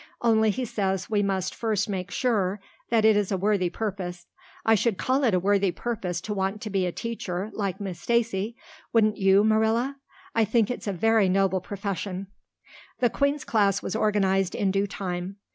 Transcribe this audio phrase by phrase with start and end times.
[0.23, 2.59] Only he says we must first make sure
[2.89, 4.25] that it is a worthy purpose.
[4.65, 7.99] I would call it a worthy purpose to want to be a teacher like Miss
[7.99, 8.55] Stacy,
[8.93, 9.97] wouldn't you, Marilla?
[10.33, 12.25] I think it's a very noble profession."
[12.99, 15.35] The Queen's class was organized in due time.